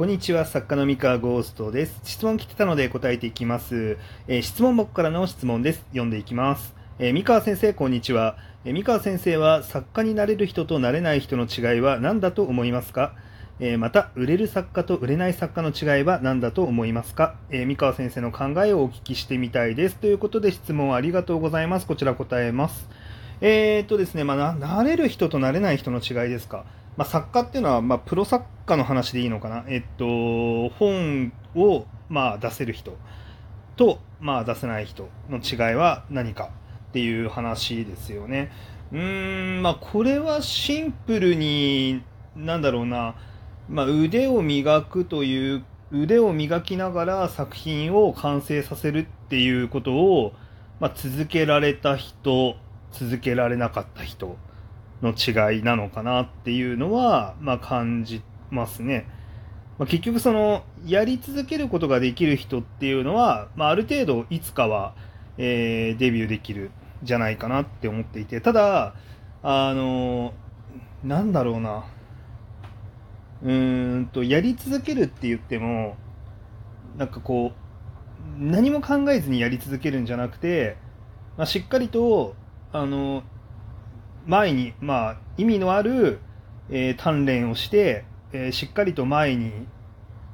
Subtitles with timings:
[0.00, 2.00] こんにちは、作家の三河ゴーストです。
[2.04, 3.98] 質問来てたので答えていきます。
[4.28, 5.80] えー、質問箱からの質問です。
[5.90, 6.74] 読んでいきます。
[6.98, 8.38] えー、三河先生、こんにちは。
[8.64, 13.12] えー、三河先生は作家になれる人となれない人の違いは何だと思いますか？
[13.60, 19.96] えまた、売れる作家と売れない作家の違いは何だと思いますか、え三河先生の考えをお聞きしてみたいです。
[19.96, 21.86] ということで質問ありがとうございます。
[21.86, 22.88] こちら答えます。
[23.42, 26.64] えー、っとですね、まあ、な、なれる人となれない人の違いですか？
[26.96, 29.64] まあ、作家っていうのは、まあ、プロ作家の話でいいのかな。
[29.68, 32.96] えっと、本を、まあ、出せる人
[33.76, 36.50] と、まあ、出せない人の違いは何か
[36.90, 38.50] っていう話ですよね。
[38.92, 42.02] うーん、まあ、これはシンプルに、
[42.36, 43.14] なんだろうな、
[43.68, 50.32] まあ、腕を磨くという、腕を磨きながら作品を完成させるっていうことを、
[50.80, 52.56] まあ、続けられた人、
[52.92, 54.36] 続けられなかった人
[55.02, 59.06] の違いなのかなっていうのは、まあ、感じますね。
[59.78, 64.94] まあ、結局その、やり続けることができる人っていうのは、まあ、ある程度いつかは、
[65.38, 66.70] えー、デビューできる
[67.02, 68.94] じゃないかなって思っていて、ただ、
[69.42, 70.34] あの、
[71.02, 71.84] なんだろうな、
[73.42, 75.96] うーんと、やり続けるって言っても、
[76.98, 77.60] なんかこう、
[78.38, 80.76] 何も考えずにやり続けるんじゃなくて、
[81.38, 82.34] まあ、しっかりと、
[82.72, 83.22] あの、
[84.26, 86.20] 前に、まあ、意味のある、
[86.70, 89.52] えー、鍛錬をして、えー、しっかりと前に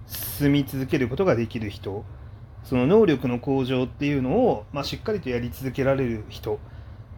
[0.06, 2.04] 進み続けることができる人、
[2.64, 6.58] その能力の向上っていうのを、まあ、しっかりとやり続けられる人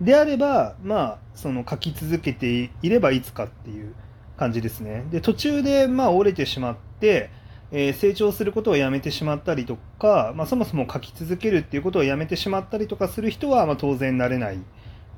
[0.01, 3.95] であれば、まあ、その書き続けていればいつかっていう
[4.37, 5.07] 感じですね。
[5.11, 7.31] で、途中で、まあ、折れてしまって、
[7.71, 14.59] えー、成長することをやめてしまったりとか、まあ、そもそも書き続けるっていうことをやめてしまったりとかする人は、まあ、当然なれない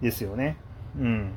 [0.00, 0.56] ですよね。
[0.98, 1.34] うん。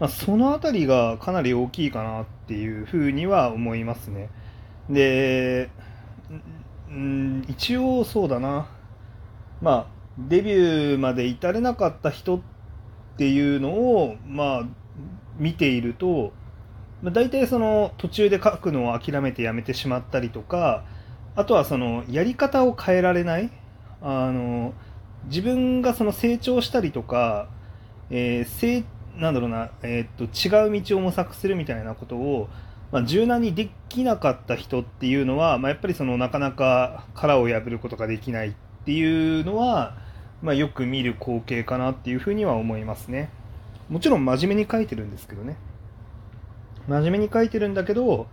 [0.00, 4.30] まあ、そのあたりがかなり大きいかなっていうふうには思いますね。
[4.88, 5.70] で、
[6.88, 8.68] うん、一応そうだな。
[9.60, 9.86] まあ、
[10.18, 12.40] デビューまで至れなかった人っ
[13.16, 14.62] ていうのを、まあ、
[15.36, 16.32] 見ていると、
[17.02, 20.84] まあ、大体その途中で書くのを諦めてやめてしまったりとか、
[21.36, 23.50] あとはそのやり方を変えられない。
[24.00, 24.74] あの、
[25.24, 27.48] 自分がその成長したりとか、
[28.10, 28.84] えー、
[29.16, 32.48] なんだろうな、えー、っと違う道を模索するみたいなことを、
[32.92, 38.52] まあ、柔軟にできなかった人っていうのは、まあ、やっぱりそのなかなか殻を破ることができないっ
[38.84, 39.96] ていうのは、
[40.42, 43.30] まあ、よく見る光景かなっていうふうには思いますね。
[43.88, 45.56] もちろん真面目に書いてるんですけどね。
[46.86, 48.26] 真面目に書いてるんだけど、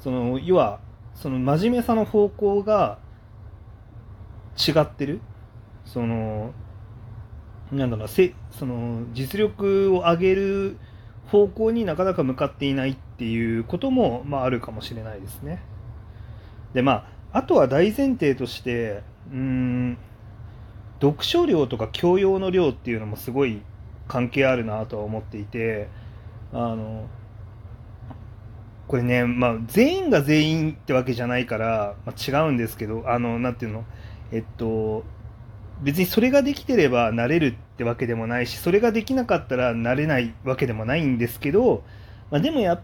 [0.00, 0.80] その要は
[1.14, 2.98] その真面目さの方向が
[4.56, 5.20] 違ってる。
[5.84, 6.52] その
[7.72, 10.76] なんだろうせその実力を上げる
[11.28, 15.62] 方向になかなか向かっていないっていうことも、まあ、あるかもしれないですね。
[16.74, 19.02] でまああとは大前提として
[19.32, 19.98] うん
[21.00, 23.62] 読書量とか教養の量っていうのもすごい
[24.06, 25.88] 関係あるなとは思っていて
[26.52, 27.06] あの
[28.86, 33.84] これね、まあ、全員が全員ってわけじゃないから、まあ、違うんですけどあのなんていうの？
[34.30, 35.04] えっと
[35.82, 41.82] 別にそれができてればなれるってわけでもないし、それができなかったらなれないわけでもないんですけど、
[42.30, 42.80] まあ、でもやっ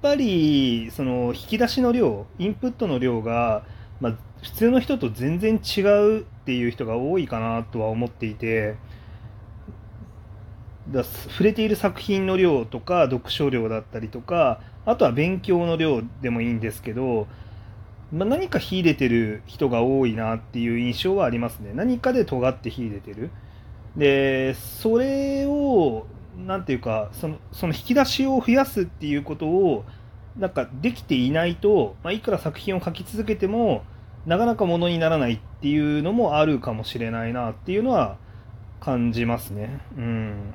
[0.00, 3.64] ぱり、その引き出しの量、インプットの量が、
[4.00, 8.76] まあ、普通の人と全然違うっていう人が多いかなとは思っていて、
[10.88, 17.28] だ触れている作品の量とか読書量だったりとかあとは勉強の量でもいいんですけど
[18.12, 21.72] まあ、何か秀でてる人が多いなっていう印象はありますね。
[21.74, 23.30] 何かで尖って秀でてる。
[23.96, 26.06] で、それを、
[26.36, 29.84] なんていうか、その、その引き出しを増やすっていうことを、
[30.36, 33.82] なんかできていないと、まあ、いくら作品を書き続けても、
[34.26, 38.18] なかなかものにならないっていうのもあるかもしれないなっていうのは
[38.80, 39.80] 感じますね。
[39.96, 40.54] うん。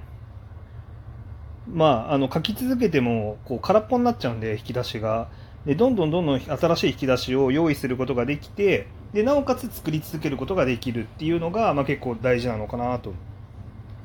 [1.67, 5.27] まあ、あの、書き続けても、こう、空っぽになっちゃうんで、引き出しが。
[5.67, 13.13] でどんどんどんどん新しい引き出しを用意することができてでなおかつ作り続けることができるっていうのが、まあ、結構大事なのかなと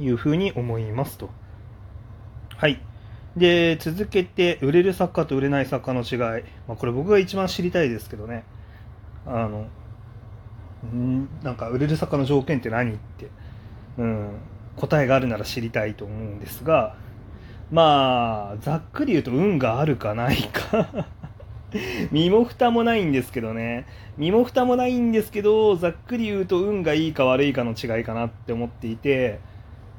[0.00, 1.31] いうふうに思いますと。
[2.56, 2.81] はい。
[3.37, 6.44] で、続けて、売れる作家と売れない作家の違い。
[6.69, 8.44] まあ、これ僕が一番知りたいですけどね。
[9.26, 9.67] あの、
[10.94, 13.29] んなんか売れる作家の条件って何って、
[13.99, 14.31] うん、
[14.76, 16.97] 答えがあるなら知りたいと思うんですが、
[17.70, 21.06] まあ、ざっくり言うと運があるかないか
[22.11, 23.87] 身も蓋もないんですけどね。
[24.17, 29.41] 身も蓋もないんですけど、ざっくり言うと運がいいか悪いかの違いかなって思っていて、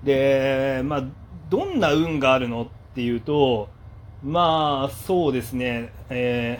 [0.04, 1.04] で、まあ、
[1.50, 3.70] どんな運があるのっていうと、
[4.24, 6.60] まあ、そうですね、え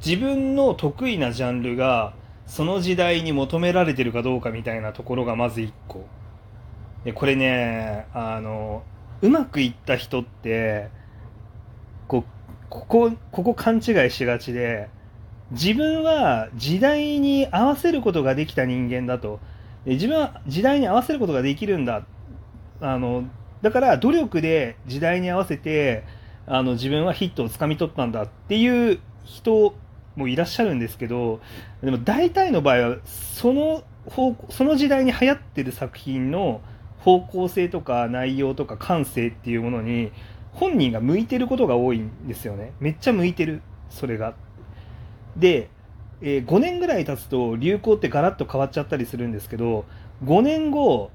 [0.00, 2.14] ー、自分の得意なジャンルが
[2.46, 6.06] その時代に求められてるかどうかみたいなところがまず1個。
[7.04, 8.82] でこれねあの
[9.20, 10.88] うまくいった人って
[12.70, 14.88] ここここ勘違いしがちで
[15.50, 19.40] 自分は時代に合わせることができた人間だと。
[19.86, 22.04] 自分は時代に合わせることができるんだ。
[22.80, 23.24] あの
[23.62, 26.04] だから努力で時代に合わせて
[26.46, 29.74] あの自分はヒットをつかみ取ったんだっていう人
[30.16, 31.40] もいらっしゃるんですけど
[31.82, 36.60] でも大体の場合はその方その時代に流行ってる作品の
[36.98, 40.12] 方向性とか内容とか感性っていうものに
[40.54, 42.72] 本人が向いてることが多いんですよね。
[42.80, 43.60] めっちゃ向いてる。
[43.90, 44.34] それが。
[45.36, 45.68] で、
[46.20, 49.84] えー、5年ぐらい経つと流行ってガラッと変わっちゃったりするんですけど
[50.24, 51.10] 5年後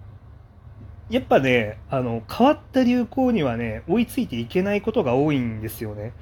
[1.10, 6.14] やっぱねあの変わった流行にはね追いついていけないことが多いんですよね。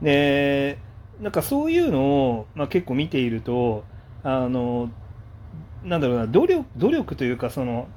[0.00, 0.78] で
[1.20, 3.84] なんかそういうのを、まあ、結構見ていると
[4.22, 4.90] あの
[5.84, 7.88] なんだろうな努力努力というかその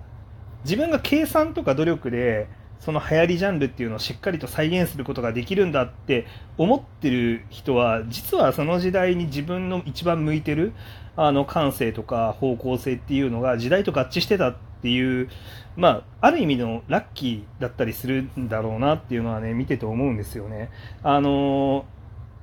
[0.65, 2.47] 自分が計算とか努力で
[2.79, 6.27] その流行りジャンルっていうのをしっかりと再現することができるんだって
[6.57, 10.73] 思ってる人は実はその時代に自分の一番向いてる
[11.15, 15.29] あの感性とか方向性っていうのが時代と合致してたっていう
[15.75, 20.69] まあある意味のラッキーだったりするんだろうなっていうのはね見てて思うんですよね。
[21.03, 21.85] あの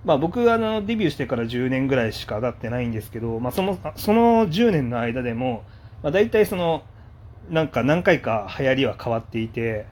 [0.04, 5.62] まあ、僕あのデビューしてから10年ぐらいしか経ってないんですけど、まあ、そのその10年の間でも、
[6.02, 6.82] まあ、大体その
[7.48, 9.86] なんか何回か流行りは変わっていて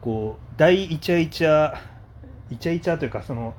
[0.00, 1.74] こう大イチャイチャ
[2.50, 3.54] イチャイチャというかその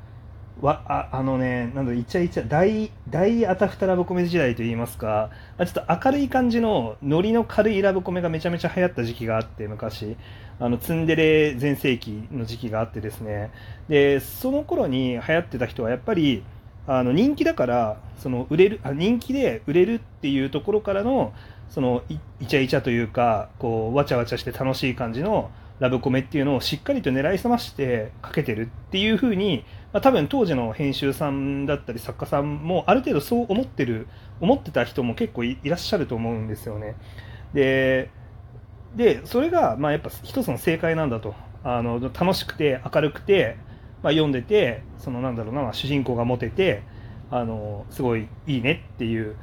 [0.62, 10.18] わああのねなんだイチャイチャ大大あたふたラブコメ時代といいますかちょっと明るい感じのノリの軽いラブコメがめちゃめちゃ流行った時期があって昔。
[10.62, 13.52] あのツンデレ全盛期の時期があってですね。
[13.88, 16.44] でその頃に流行ってた人はやっぱり
[16.86, 21.34] あの人気だからその売れるあ人気で売れるっていうところからの
[21.70, 34.08] そのイチャイチャというかこうわちゃわちゃして楽しい感じのラブコメっていうのをしっかりと狙い澄ましてかけてるっていう風に、まあ、多分当時の編集さんだったり作家さんもある程度そう思ってる
[34.42, 36.96] 思ってた人も結構いらっしゃると思うんですよね。
[37.54, 38.12] で
[38.96, 43.58] でそれがまあやっぱ一つの正解なんだとあの楽しくて明るくて、
[44.02, 46.84] まあ、読んでてそのなんだろうな、主人公がモテて
[47.32, 49.36] あのすごいいいねっていう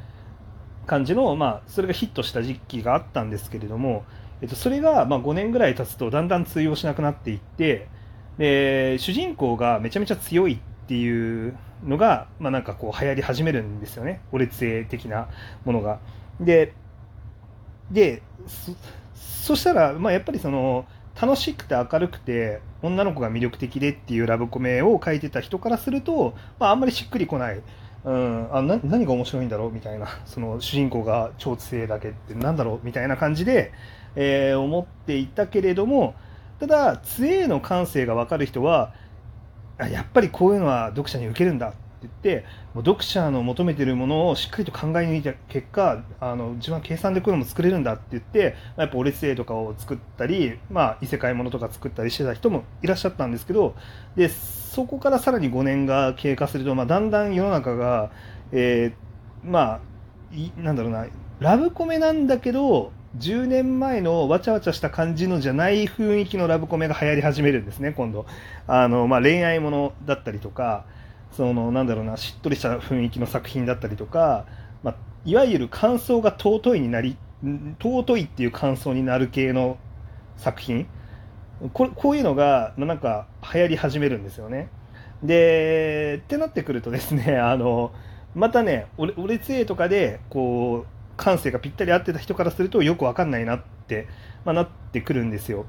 [0.87, 4.05] 感じの、まあ、それがヒットした時期があったんですけれども、
[4.43, 7.89] えっと、それがまあ5年ぐらい経つとだんだん通用しなくなっていって
[8.39, 15.29] で主人公がめちゃめちゃ強いっていうのが、まあ、なんかこう流行り始めるんですよねオレツェ的な
[15.65, 16.01] ものが。
[16.41, 16.75] で
[17.91, 18.23] で
[19.15, 20.87] そしたら、まあ、やっぱりその
[21.21, 27.63] 楽しくて明るくて女の子が魅力的でっていうラブコメを書いてた人からすると、まあ、あんまりしっくりこない。
[28.05, 29.73] うん、あな何が面白いんだろう？
[29.73, 32.87] みたいなその主人公が超強いだけってなんだろう？
[32.87, 33.73] みたいな感じで、
[34.17, 36.15] えー、思っていたけれども
[36.59, 38.93] ただ杖の感性が分かる人は
[39.79, 53.75] やっぱりこういうのは読者に受けるんだって言ってもう読者の求めているものをしっかりと考え抜いた結果あの自分は計算でこういうのも作れるんだって言ってやっぱオレツとかを作ったり、まあ、異世界ものとか作ったりしてた人もいらっしゃったんですけど
[54.15, 58.11] でそこからさらに5年が経過すると、まあ、だんだん世の中が、
[58.53, 61.07] えー、まあなんだろうな
[61.41, 68.27] ラブコメなんだけど10年前のわちゃわちゃした感じのじゃない雰囲気のラブコメが流行り始めるんですね、今度。
[68.67, 70.85] あの、まあ、恋愛ものだったりとか、
[71.33, 74.47] その、なんだろうな、しっとりした雰囲気の作品だったりとか、
[74.83, 74.95] まあ、
[75.25, 77.17] いわゆる感想が尊いになり、
[77.81, 79.79] 尊いっていう感想になる系の
[80.37, 80.87] 作品。
[81.73, 84.69] ここういうのが、なんか、流行り始めるんですよね。
[85.23, 87.93] で、ってなってくるとですね、あの、
[88.35, 94.09] またね、俺、俺杖とかで、こう、感性がぴったり合ってた人からするとよく分かんないなって、
[94.45, 95.67] まあ、なってくるんですよ。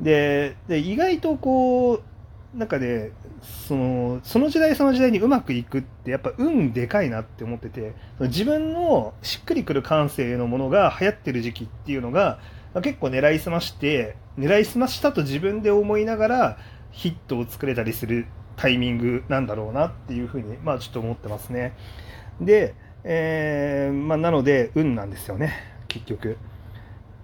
[0.00, 2.02] で意外とこう
[2.56, 3.12] なんかね
[3.68, 12.40] そのその時代その時代にうまくいくってやっぱ運でかいなって思ってて自分のしっくりくる感性のものが流行ってる時期っていうのが、
[12.82, 16.58] 結構狙いすまして狙いすましたと自分で思いながら
[16.90, 21.76] ヒットを作れたりするタイミングなんだろうなっていうふうにまあちょっと思ってますね。
[22.40, 25.52] でえー、まあ、なので運なんですよね
[25.88, 26.36] 結局。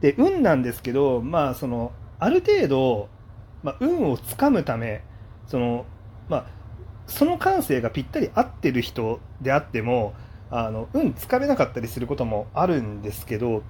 [0.01, 3.09] で運なんですけどまあそのある程度、
[3.63, 5.03] まあ、運をつかむため
[5.47, 5.87] その
[6.29, 6.47] まあ
[7.07, 10.15] その感性がぴったり合ってる人であっても
[10.51, 13.63] あの運つかめなかったりすることもあるんですけど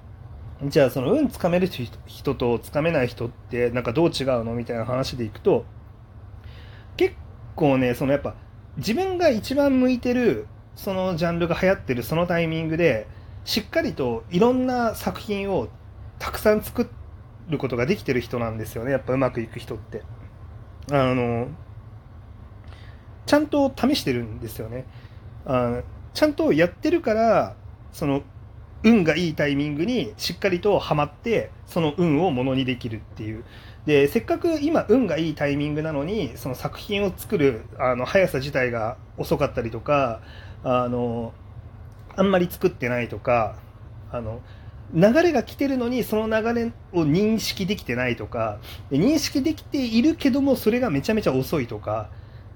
[0.63, 1.67] じゃあその運つかめる
[2.05, 4.53] 人とつかめない人ってなんかどう違うの？
[4.53, 5.65] みたいな話でいくと
[6.97, 7.15] 結
[7.55, 8.35] 構ねそのやっぱ
[8.77, 10.47] 自分が一番向いてる
[10.77, 13.07] そのジャンルが流行ってるそのタイミングで
[13.43, 15.67] しっかりといろんな作品を
[16.19, 16.89] たくさん作
[17.49, 18.91] ることができてる人なんですよね。
[18.91, 20.03] やっぱうまくいく人って。
[20.91, 21.47] あの
[23.25, 24.85] ちゃんと試してるんですよね。
[25.45, 25.81] あ
[26.13, 27.55] ちゃんとやってるから
[27.91, 28.21] その
[28.83, 33.43] 運がいいタイミングにしっかりとはまってその運をものにできるっていう。
[33.85, 40.19] でせっかく今運がいいタイミングなのにその作品を作るあの速さ自体が遅かったりとか
[40.63, 41.33] あの
[42.17, 43.55] あんまり作ってないとか
[44.11, 44.41] あの
[44.93, 48.59] 流れが来てるのにその流れを認識できてないとか
[48.91, 52.09] 認識できているけどもそれがめちゃめちゃ遅いとか、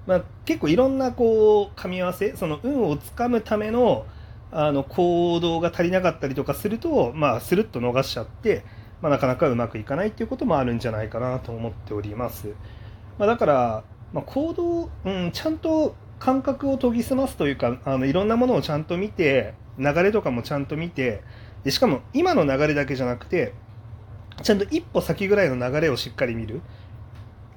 [0.06, 4.06] まあ、結構いろんなこう噛み合わせその運をつかむための
[4.52, 8.64] あの行動が足りなかったりとかすると、まあ、スルッと逃しちゃって、
[9.00, 12.48] まあ、なかなかうまくいかないっていうこともあるんじゃないかなと思っております。
[13.18, 21.22] まあ、だから、まあ、行動、うん、ちゃんと感覚を研ぎ澄ますというかあのいろんなものをちゃんと見て流れとかもちゃんと見て
[21.64, 23.54] でしかも今の流れだけじゃなくて
[24.42, 26.60] ちゃんと一歩先ぐらいの流れをしっかり見る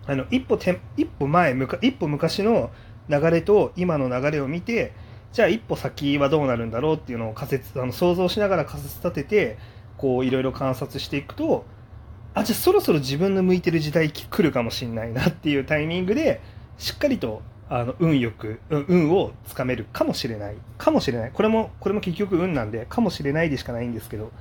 [0.07, 2.71] あの一歩て一歩前一歩昔の
[3.07, 4.93] 流れと今の流れを見て
[5.35, 9.57] じゃあ一歩先はどうなるんだろうっていうのを仮説あの想像しながら仮説立てて
[9.97, 11.65] こういろいろ観察していくと
[12.33, 16.39] あじゃあそろそろ自分の向いてる時代来るかもしれないなっていうタイミングで
[16.77, 20.55] しっかりとあの運よく運をつかめるかもしれない。
[20.77, 21.31] かもしれない。
[21.33, 24.31] これもこれも結局運なんでかもしれないでしかないんですけど。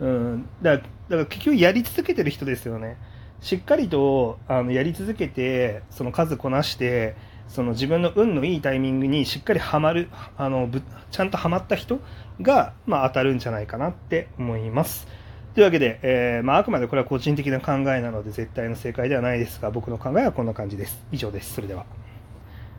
[0.00, 2.96] うんだからだから結局やり続けてる人ですよね。
[3.42, 7.16] しっかりとあのやり続けてその数こなして
[7.50, 11.98] その自分の運のいいタイミングにしっかりはまるあのぶちゃんとはまった人
[12.40, 15.08] が、まあ、当たるんじゃないかなって思います。
[15.54, 21.04] というわけで、えーま、あくまでこれは個人的な考えなので絶対の正解ではないですが僕の考えはこんな感じです。
[21.10, 21.54] 以上です。
[21.54, 21.86] それでは。